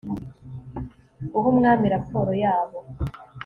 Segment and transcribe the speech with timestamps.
[1.31, 2.79] guha umwami raporo yabo